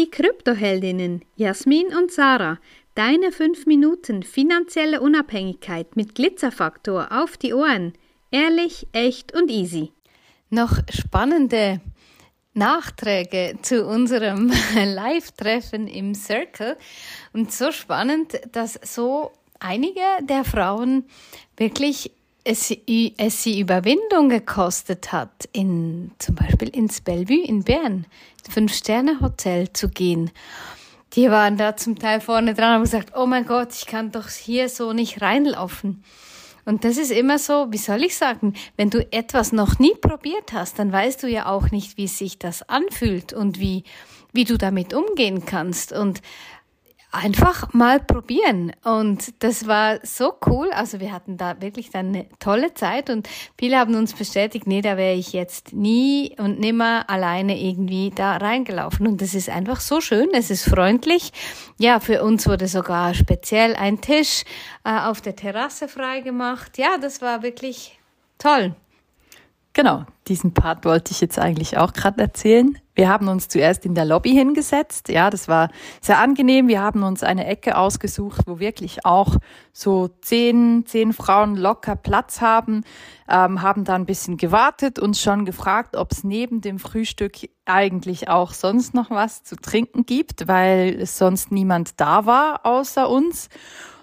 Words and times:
Die 0.00 0.10
Kryptoheldinnen 0.10 1.26
Jasmin 1.36 1.88
und 1.94 2.10
Sarah, 2.10 2.58
deine 2.94 3.32
5 3.32 3.66
Minuten 3.66 4.22
finanzielle 4.22 5.02
Unabhängigkeit 5.02 5.94
mit 5.94 6.14
Glitzerfaktor 6.14 7.08
auf 7.12 7.36
die 7.36 7.52
Ohren. 7.52 7.92
Ehrlich, 8.30 8.86
echt 8.92 9.34
und 9.34 9.50
easy. 9.50 9.92
Noch 10.48 10.78
spannende 10.88 11.82
Nachträge 12.54 13.58
zu 13.60 13.84
unserem 13.84 14.50
Live-Treffen 14.74 15.86
im 15.86 16.14
Circle. 16.14 16.78
Und 17.34 17.52
so 17.52 17.70
spannend, 17.70 18.40
dass 18.52 18.80
so 18.82 19.32
einige 19.58 20.00
der 20.22 20.44
Frauen 20.44 21.04
wirklich 21.58 22.10
es, 22.50 22.76
es 23.16 23.42
sie 23.42 23.60
Überwindung 23.60 24.28
gekostet 24.28 25.12
hat, 25.12 25.48
in, 25.52 26.10
zum 26.18 26.34
Beispiel 26.34 26.68
ins 26.68 27.00
Bellevue 27.00 27.44
in 27.44 27.62
Bern, 27.62 28.06
Fünf-Sterne-Hotel 28.48 29.72
zu 29.72 29.88
gehen. 29.88 30.32
Die 31.12 31.30
waren 31.30 31.56
da 31.56 31.76
zum 31.76 31.98
Teil 31.98 32.20
vorne 32.20 32.54
dran 32.54 32.68
und 32.68 32.74
haben 32.74 32.82
gesagt, 32.82 33.12
oh 33.16 33.26
mein 33.26 33.46
Gott, 33.46 33.72
ich 33.72 33.86
kann 33.86 34.10
doch 34.10 34.28
hier 34.28 34.68
so 34.68 34.92
nicht 34.92 35.22
reinlaufen. 35.22 36.02
Und 36.64 36.84
das 36.84 36.98
ist 36.98 37.10
immer 37.10 37.38
so, 37.38 37.68
wie 37.70 37.78
soll 37.78 38.02
ich 38.02 38.16
sagen, 38.16 38.54
wenn 38.76 38.90
du 38.90 39.00
etwas 39.12 39.52
noch 39.52 39.78
nie 39.78 39.94
probiert 39.94 40.52
hast, 40.52 40.78
dann 40.78 40.92
weißt 40.92 41.22
du 41.22 41.28
ja 41.28 41.46
auch 41.46 41.70
nicht, 41.70 41.96
wie 41.96 42.08
sich 42.08 42.38
das 42.38 42.68
anfühlt 42.68 43.32
und 43.32 43.60
wie, 43.60 43.84
wie 44.32 44.44
du 44.44 44.58
damit 44.58 44.92
umgehen 44.92 45.46
kannst. 45.46 45.92
Und 45.92 46.20
einfach 47.12 47.72
mal 47.72 48.00
probieren. 48.00 48.72
Und 48.84 49.42
das 49.42 49.66
war 49.66 49.98
so 50.04 50.34
cool. 50.46 50.70
Also 50.72 51.00
wir 51.00 51.12
hatten 51.12 51.36
da 51.36 51.60
wirklich 51.60 51.90
dann 51.90 52.08
eine 52.08 52.26
tolle 52.38 52.74
Zeit 52.74 53.10
und 53.10 53.28
viele 53.58 53.78
haben 53.78 53.94
uns 53.94 54.14
bestätigt, 54.14 54.66
nee, 54.66 54.80
da 54.80 54.96
wäre 54.96 55.14
ich 55.14 55.32
jetzt 55.32 55.72
nie 55.72 56.36
und 56.38 56.60
nimmer 56.60 57.08
alleine 57.08 57.60
irgendwie 57.60 58.10
da 58.14 58.36
reingelaufen. 58.36 59.06
Und 59.06 59.20
das 59.20 59.34
ist 59.34 59.48
einfach 59.48 59.80
so 59.80 60.00
schön. 60.00 60.28
Es 60.32 60.50
ist 60.50 60.68
freundlich. 60.68 61.32
Ja, 61.78 62.00
für 62.00 62.22
uns 62.22 62.46
wurde 62.46 62.68
sogar 62.68 63.14
speziell 63.14 63.74
ein 63.74 64.00
Tisch 64.00 64.44
äh, 64.84 64.98
auf 65.00 65.20
der 65.20 65.36
Terrasse 65.36 65.88
freigemacht. 65.88 66.78
Ja, 66.78 66.98
das 66.98 67.20
war 67.22 67.42
wirklich 67.42 67.98
toll. 68.38 68.74
Genau, 69.72 70.04
diesen 70.26 70.52
Part 70.52 70.84
wollte 70.84 71.12
ich 71.12 71.20
jetzt 71.20 71.38
eigentlich 71.38 71.78
auch 71.78 71.92
gerade 71.92 72.20
erzählen. 72.20 72.76
Wir 72.94 73.08
haben 73.08 73.28
uns 73.28 73.46
zuerst 73.46 73.86
in 73.86 73.94
der 73.94 74.04
Lobby 74.04 74.30
hingesetzt. 74.30 75.08
Ja, 75.08 75.30
das 75.30 75.46
war 75.46 75.70
sehr 76.00 76.18
angenehm. 76.18 76.66
Wir 76.66 76.82
haben 76.82 77.04
uns 77.04 77.22
eine 77.22 77.46
Ecke 77.46 77.78
ausgesucht, 77.78 78.42
wo 78.46 78.58
wirklich 78.58 79.06
auch 79.06 79.36
so 79.72 80.08
zehn, 80.22 80.84
zehn 80.86 81.12
Frauen 81.12 81.56
locker 81.56 81.94
Platz 81.94 82.40
haben, 82.40 82.82
ähm, 83.28 83.62
haben 83.62 83.84
da 83.84 83.94
ein 83.94 84.06
bisschen 84.06 84.36
gewartet, 84.36 84.98
uns 84.98 85.20
schon 85.20 85.44
gefragt, 85.44 85.96
ob 85.96 86.10
es 86.10 86.24
neben 86.24 86.60
dem 86.60 86.80
Frühstück 86.80 87.48
eigentlich 87.64 88.28
auch 88.28 88.52
sonst 88.52 88.92
noch 88.92 89.10
was 89.10 89.44
zu 89.44 89.54
trinken 89.54 90.04
gibt, 90.04 90.48
weil 90.48 91.06
sonst 91.06 91.52
niemand 91.52 92.00
da 92.00 92.26
war 92.26 92.66
außer 92.66 93.08
uns. 93.08 93.48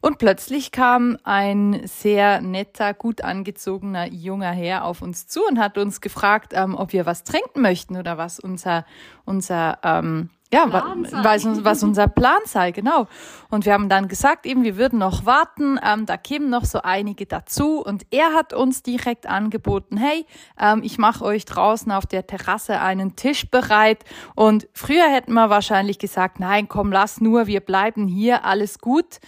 Und 0.00 0.18
plötzlich 0.18 0.72
kam 0.72 1.18
ein 1.24 1.80
sehr 1.84 2.40
netter, 2.40 2.94
gut 2.94 3.22
angezogener 3.22 4.06
junger 4.06 4.52
Herr 4.52 4.84
auf 4.84 5.02
uns 5.02 5.26
zu 5.26 5.40
und 5.48 5.58
hat 5.58 5.78
uns 5.78 6.00
gefragt, 6.00 6.52
ähm, 6.54 6.74
ob 6.74 6.92
wir 6.92 7.06
was 7.06 7.24
trinken 7.24 7.60
möchten 7.60 7.96
oder 7.96 8.18
was 8.18 8.38
unser, 8.38 8.84
unser 9.24 9.78
ähm, 9.82 10.30
ja, 10.52 10.64
was, 10.72 11.44
was 11.62 11.82
unser 11.82 12.08
Plan 12.08 12.38
sei, 12.46 12.70
genau. 12.70 13.06
Und 13.50 13.66
wir 13.66 13.74
haben 13.74 13.90
dann 13.90 14.08
gesagt, 14.08 14.46
eben, 14.46 14.64
wir 14.64 14.78
würden 14.78 14.98
noch 14.98 15.26
warten, 15.26 15.78
ähm, 15.84 16.06
da 16.06 16.16
kämen 16.16 16.48
noch 16.48 16.64
so 16.64 16.80
einige 16.80 17.26
dazu. 17.26 17.84
Und 17.84 18.06
er 18.10 18.32
hat 18.32 18.54
uns 18.54 18.82
direkt 18.82 19.26
angeboten, 19.26 19.98
hey, 19.98 20.24
ähm, 20.58 20.80
ich 20.82 20.96
mache 20.96 21.22
euch 21.22 21.44
draußen 21.44 21.92
auf 21.92 22.06
der 22.06 22.26
Terrasse 22.26 22.80
einen 22.80 23.14
Tisch 23.14 23.50
bereit. 23.50 24.04
Und 24.34 24.68
früher 24.72 25.10
hätten 25.10 25.34
wir 25.34 25.50
wahrscheinlich 25.50 25.98
gesagt, 25.98 26.40
nein, 26.40 26.66
komm, 26.66 26.92
lass 26.92 27.20
nur, 27.20 27.46
wir 27.46 27.60
bleiben 27.60 28.08
hier, 28.08 28.46
alles 28.46 28.78
gut. 28.78 29.18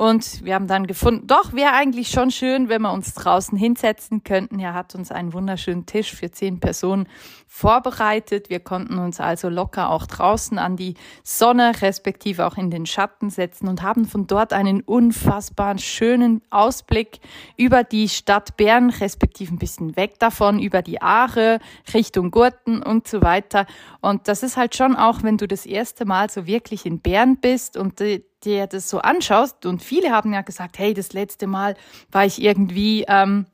Und 0.00 0.46
wir 0.46 0.54
haben 0.54 0.66
dann 0.66 0.86
gefunden, 0.86 1.26
doch, 1.26 1.52
wäre 1.52 1.74
eigentlich 1.74 2.08
schon 2.08 2.30
schön, 2.30 2.70
wenn 2.70 2.80
wir 2.80 2.90
uns 2.90 3.12
draußen 3.12 3.58
hinsetzen 3.58 4.24
könnten. 4.24 4.58
Er 4.58 4.72
hat 4.72 4.94
uns 4.94 5.12
einen 5.12 5.34
wunderschönen 5.34 5.84
Tisch 5.84 6.14
für 6.14 6.30
zehn 6.30 6.58
Personen 6.58 7.06
vorbereitet. 7.46 8.48
Wir 8.48 8.60
konnten 8.60 8.96
uns 8.96 9.20
also 9.20 9.50
locker 9.50 9.90
auch 9.90 10.06
draußen 10.06 10.56
an 10.56 10.76
die 10.76 10.94
Sonne, 11.22 11.82
respektive 11.82 12.46
auch 12.46 12.56
in 12.56 12.70
den 12.70 12.86
Schatten 12.86 13.28
setzen 13.28 13.68
und 13.68 13.82
haben 13.82 14.06
von 14.06 14.26
dort 14.26 14.54
einen 14.54 14.80
unfassbaren 14.80 15.78
schönen 15.78 16.40
Ausblick 16.48 17.20
über 17.58 17.84
die 17.84 18.08
Stadt 18.08 18.56
Bern, 18.56 18.88
respektive 18.88 19.54
ein 19.54 19.58
bisschen 19.58 19.96
weg 19.98 20.18
davon, 20.18 20.60
über 20.60 20.80
die 20.80 21.02
Aare, 21.02 21.58
Richtung 21.92 22.30
Gurten 22.30 22.82
und 22.82 23.06
so 23.06 23.20
weiter. 23.20 23.66
Und 24.00 24.28
das 24.28 24.42
ist 24.42 24.56
halt 24.56 24.74
schon 24.74 24.96
auch, 24.96 25.22
wenn 25.24 25.36
du 25.36 25.46
das 25.46 25.66
erste 25.66 26.06
Mal 26.06 26.30
so 26.30 26.46
wirklich 26.46 26.86
in 26.86 27.00
Bern 27.00 27.36
bist 27.36 27.76
und 27.76 28.00
dir 28.44 28.66
das 28.66 28.88
so 28.88 28.98
anschaust, 28.98 29.66
und 29.66 29.82
viele 29.82 30.10
haben 30.10 30.32
ja 30.32 30.42
gesagt, 30.42 30.78
hey, 30.78 30.94
das 30.94 31.12
letzte 31.12 31.46
Mal 31.46 31.76
war 32.10 32.24
ich 32.24 32.42
irgendwie 32.42 33.04
ähm, 33.08 33.46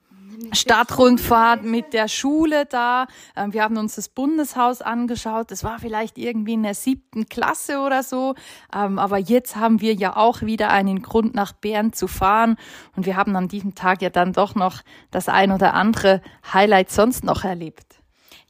Stadtrundfahrt 0.53 1.63
mit 1.63 1.93
der 1.93 2.09
Schule 2.09 2.67
da. 2.67 3.07
Ähm, 3.37 3.53
wir 3.53 3.63
haben 3.63 3.77
uns 3.77 3.97
das 3.97 4.09
Bundeshaus 4.09 4.83
angeschaut. 4.83 5.51
Das 5.51 5.65
war 5.65 5.79
vielleicht 5.79 6.19
irgendwie 6.19 6.55
in 6.55 6.63
der 6.63 6.75
siebten 6.75 7.29
Klasse 7.29 7.81
oder 7.81 8.03
so. 8.03 8.35
Ähm, 8.75 8.99
aber 8.99 9.19
jetzt 9.19 9.57
haben 9.57 9.81
wir 9.81 9.95
ja 9.95 10.17
auch 10.17 10.43
wieder 10.43 10.71
einen 10.71 11.03
Grund, 11.03 11.35
nach 11.35 11.53
Bern 11.53 11.93
zu 11.93 12.07
fahren. 12.07 12.57
Und 12.95 13.07
wir 13.07 13.17
haben 13.17 13.35
an 13.37 13.49
diesem 13.49 13.75
Tag 13.75 14.03
ja 14.03 14.11
dann 14.11 14.33
doch 14.33 14.55
noch 14.55 14.83
das 15.11 15.29
ein 15.29 15.53
oder 15.53 15.75
andere 15.75 16.23
Highlight 16.53 16.91
sonst 16.91 17.25
noch 17.25 17.45
erlebt. 17.45 17.96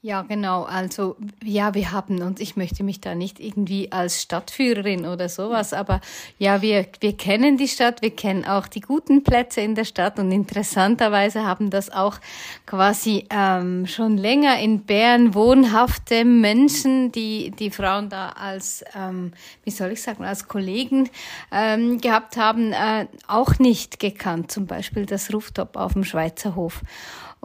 Ja, 0.06 0.22
genau. 0.22 0.62
Also 0.62 1.17
ja, 1.43 1.75
wir 1.75 1.91
haben 1.91 2.22
und 2.22 2.39
ich 2.39 2.55
möchte 2.55 2.84
mich 2.84 3.00
da 3.00 3.17
nicht 3.17 3.41
irgendwie 3.41 3.91
als 3.91 4.22
Stadtführerin 4.22 5.05
oder 5.05 5.28
sowas, 5.28 5.72
aber 5.72 6.00
ja, 6.39 6.62
wir 6.62 6.87
wir 7.00 7.17
kennen 7.17 7.56
die 7.56 7.67
Stadt, 7.67 8.03
wir 8.03 8.15
kennen 8.15 8.44
auch 8.44 8.69
die 8.69 8.83
guten 8.83 9.25
Plätze 9.25 9.62
in 9.62 9.75
der 9.75 9.84
Stadt 9.84 10.21
und 10.21 10.31
interessanterweise 10.31 11.44
haben 11.44 11.71
das 11.71 11.91
auch 11.91 12.21
quasi 12.67 13.27
ähm, 13.31 13.89
schon 13.89 14.17
länger 14.17 14.61
in 14.61 14.84
Bern 14.84 15.34
wohnhafte 15.34 16.25
Menschen, 16.25 17.11
die 17.11 17.50
die 17.50 17.73
Frauen 17.73 18.09
da 18.09 18.28
als 18.28 18.84
ähm, 18.94 19.33
wie 19.65 19.73
soll 19.73 19.91
ich 19.91 20.03
sagen 20.03 20.23
als 20.23 20.47
Kollegen 20.47 21.11
ähm, 21.50 22.00
gehabt 22.00 22.37
haben, 22.37 22.73
äh, 22.73 23.09
auch 23.27 23.59
nicht 23.59 23.99
gekannt. 23.99 24.53
Zum 24.53 24.69
Beispiel 24.69 25.05
das 25.05 25.34
Rooftop 25.34 25.75
auf 25.75 25.94
dem 25.94 26.05
Schweizer 26.05 26.55
Hof. 26.55 26.83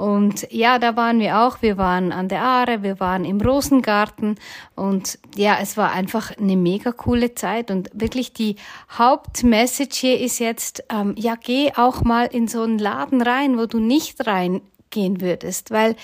Und 0.02 0.48
ja, 0.50 0.80
da 0.80 0.96
waren 0.96 1.20
wir 1.20 1.42
auch. 1.42 1.62
Wir 1.62 1.78
waren 1.78 2.12
an 2.12 2.28
der 2.28 2.42
Aare, 2.42 2.82
wir 2.82 3.00
waren 3.00 3.24
im 3.24 3.40
Rosengarten 3.40 4.40
und 4.74 5.20
ja, 5.36 5.60
es 5.62 5.78
war 5.78 5.92
einfach 5.92 6.36
eine 6.40 6.58
mega 6.58 6.92
coole 6.92 7.36
Zeit 7.36 7.70
und 7.70 7.92
wirklich 7.94 8.34
die 8.34 8.56
Hauptmessage 8.98 9.96
hier 9.96 10.20
ist 10.20 10.40
jetzt, 10.40 10.84
ähm, 10.92 11.14
ja, 11.20 11.36
geh 11.40 11.74
auch 11.76 12.02
mal 12.02 12.26
in 12.26 12.48
so 12.48 12.64
einen 12.64 12.80
Laden 12.80 13.22
rein, 13.22 13.60
wo 13.60 13.68
du 13.68 13.78
nicht 13.78 14.26
reingehen 14.26 15.22
würdest, 15.22 15.70
weil 15.70 15.96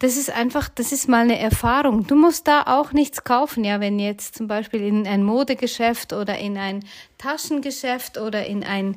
das 0.00 0.18
ist 0.18 0.30
einfach, 0.30 0.68
das 0.68 0.92
ist 0.92 1.08
mal 1.08 1.22
eine 1.22 1.38
Erfahrung. 1.38 2.06
Du 2.06 2.16
musst 2.16 2.46
da 2.46 2.64
auch 2.66 2.92
nichts 2.92 3.24
kaufen, 3.24 3.64
ja, 3.64 3.80
wenn 3.80 3.98
jetzt 3.98 4.34
zum 4.34 4.48
Beispiel 4.48 4.82
in 4.82 5.06
ein 5.06 5.24
Modegeschäft 5.24 6.12
oder 6.12 6.36
in 6.36 6.58
ein 6.58 6.84
Taschengeschäft 7.16 8.18
oder 8.18 8.44
in 8.44 8.64
ein 8.64 8.96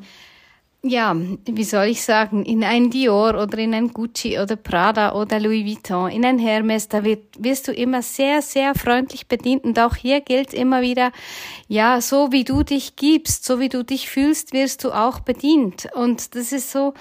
ja, 0.85 1.15
wie 1.45 1.63
soll 1.63 1.85
ich 1.85 2.01
sagen, 2.01 2.43
in 2.43 2.61
ein 2.63 2.89
Dior 2.89 3.41
oder 3.41 3.57
in 3.57 3.73
ein 3.73 3.93
Gucci 3.93 4.37
oder 4.37 4.57
Prada 4.57 5.13
oder 5.13 5.39
Louis 5.39 5.65
Vuitton, 5.65 6.11
in 6.11 6.25
ein 6.25 6.37
Hermes, 6.37 6.89
da 6.89 7.05
wird, 7.05 7.23
wirst 7.39 7.69
du 7.69 7.71
immer 7.71 8.01
sehr, 8.01 8.41
sehr 8.41 8.75
freundlich 8.75 9.27
bedient. 9.27 9.63
Und 9.63 9.79
auch 9.79 9.95
hier 9.95 10.19
gilt 10.19 10.53
immer 10.53 10.81
wieder, 10.81 11.13
ja, 11.69 12.01
so 12.01 12.33
wie 12.33 12.43
du 12.43 12.63
dich 12.63 12.97
gibst, 12.97 13.45
so 13.45 13.61
wie 13.61 13.69
du 13.69 13.83
dich 13.83 14.09
fühlst, 14.09 14.51
wirst 14.51 14.83
du 14.83 14.91
auch 14.91 15.21
bedient. 15.21 15.87
Und 15.95 16.35
das 16.35 16.51
ist 16.51 16.69
so, 16.69 16.93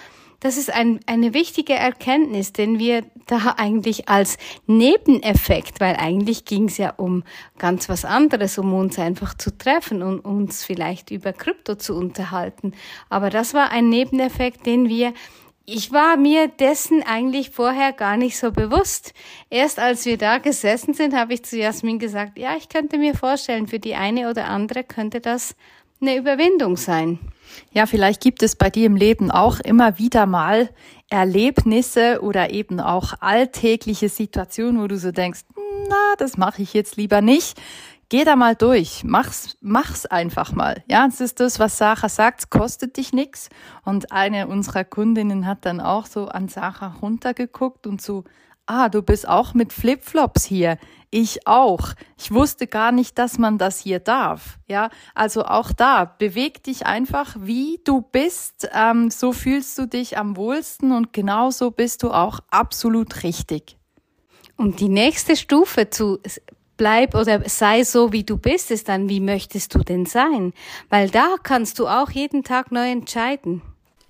das 0.42 0.56
ist 0.56 0.72
ein, 0.72 0.98
eine 1.06 1.34
wichtige 1.34 1.75
Erkenntnis, 1.75 2.53
den 2.53 2.80
wir 2.80 3.04
da 3.26 3.54
eigentlich 3.58 4.08
als 4.08 4.38
Nebeneffekt, 4.66 5.80
weil 5.80 5.94
eigentlich 5.94 6.44
ging 6.44 6.64
es 6.64 6.78
ja 6.78 6.91
um 6.97 7.22
ganz 7.58 7.88
was 7.88 8.04
anderes, 8.04 8.58
um 8.58 8.75
uns 8.75 8.98
einfach 8.98 9.34
zu 9.34 9.56
treffen 9.56 10.03
und 10.03 10.18
uns 10.18 10.65
vielleicht 10.65 11.12
über 11.12 11.33
Krypto 11.33 11.77
zu 11.77 11.94
unterhalten. 11.94 12.72
Aber 13.09 13.30
das 13.30 13.54
war 13.54 13.71
ein 13.71 13.89
Nebeneffekt, 13.89 14.66
den 14.66 14.89
wir 14.89 15.15
ich 15.65 15.92
war 15.92 16.16
mir 16.16 16.48
dessen 16.48 17.04
eigentlich 17.04 17.50
vorher 17.50 17.92
gar 17.92 18.16
nicht 18.16 18.36
so 18.36 18.50
bewusst. 18.50 19.15
Erst 19.48 19.78
als 19.78 20.04
wir 20.04 20.18
da 20.18 20.38
gesessen 20.38 20.92
sind, 20.92 21.15
habe 21.15 21.34
ich 21.34 21.45
zu 21.45 21.56
Jasmin 21.56 22.00
gesagt, 22.00 22.36
ja, 22.36 22.56
ich 22.56 22.68
könnte 22.68 22.98
mir 22.98 23.15
vorstellen, 23.15 23.68
für 23.68 23.78
die 23.78 23.95
eine 23.95 24.28
oder 24.28 24.48
andere 24.48 24.83
könnte 24.83 25.21
das 25.21 25.54
eine 26.03 26.16
Überwindung 26.16 26.77
sein. 26.77 27.19
Ja, 27.72 27.87
vielleicht 27.87 28.21
gibt 28.21 28.43
es 28.43 28.57
bei 28.57 28.71
dir 28.71 28.87
im 28.87 28.97
Leben 28.97 29.31
auch 29.31 29.60
immer 29.60 29.99
wieder 29.99 30.27
mal 30.27 30.71
Erlebnisse 31.09 32.21
oder 32.22 32.51
eben 32.51 32.81
auch 32.81 33.15
alltägliche 33.21 34.09
Situationen, 34.09 34.81
wo 34.81 34.87
du 34.87 34.99
so 34.99 35.13
denkst, 35.13 35.41
na, 35.89 36.15
das 36.19 36.37
mache 36.37 36.63
ich 36.63 36.75
jetzt 36.75 36.97
lieber 36.97 37.21
nicht. 37.21 37.60
Geh 38.09 38.25
da 38.25 38.37
mal 38.37 38.54
durch, 38.54 39.04
mach's, 39.04 39.57
mach's 39.63 40.04
einfach 40.04 40.53
mal. 40.53 40.83
Ja, 40.87 41.07
es 41.07 41.21
ist 41.21 41.41
das, 41.41 41.59
was 41.59 41.78
Sarah 41.78 42.10
sagt, 42.10 42.51
kostet 42.51 42.98
dich 42.98 43.15
nix. 43.15 43.48
Und 43.84 44.13
eine 44.13 44.48
unserer 44.48 44.84
Kundinnen 44.84 45.47
hat 45.47 45.65
dann 45.65 45.81
auch 45.81 46.05
so 46.05 46.28
an 46.28 46.48
Sarah 46.48 46.95
runtergeguckt 47.01 47.87
und 47.87 48.03
so 48.03 48.25
Ah, 48.66 48.88
du 48.88 49.03
bist 49.03 49.28
auch 49.28 49.54
mit 49.54 49.72
Flipflops 49.72 50.44
hier. 50.44 50.78
Ich 51.10 51.47
auch. 51.47 51.92
Ich 52.16 52.32
wusste 52.32 52.66
gar 52.66 52.91
nicht, 52.91 53.18
dass 53.18 53.36
man 53.38 53.59
das 53.59 53.80
hier 53.80 53.98
darf. 53.98 54.59
Ja, 54.66 54.88
also 55.14 55.44
auch 55.44 55.72
da 55.72 56.04
beweg 56.04 56.62
dich 56.62 56.86
einfach, 56.86 57.36
wie 57.38 57.80
du 57.84 58.00
bist. 58.00 58.68
Ähm, 58.72 59.10
so 59.10 59.32
fühlst 59.32 59.76
du 59.78 59.86
dich 59.86 60.16
am 60.16 60.36
wohlsten 60.36 60.92
und 60.92 61.12
genauso 61.12 61.70
bist 61.70 62.03
du 62.03 62.12
auch 62.12 62.41
absolut 62.50 63.24
richtig. 63.24 63.76
Und 64.56 64.80
die 64.80 64.88
nächste 64.88 65.36
Stufe 65.36 65.91
zu 65.91 66.20
bleib 66.76 67.14
oder 67.14 67.48
sei 67.48 67.84
so, 67.84 68.12
wie 68.12 68.24
du 68.24 68.36
bist, 68.38 68.70
ist 68.70 68.88
dann, 68.88 69.09
wie 69.09 69.20
möchtest 69.20 69.74
du 69.74 69.80
denn 69.80 70.06
sein? 70.06 70.53
Weil 70.88 71.10
da 71.10 71.36
kannst 71.42 71.78
du 71.78 71.88
auch 71.88 72.10
jeden 72.10 72.42
Tag 72.42 72.72
neu 72.72 72.91
entscheiden. 72.91 73.62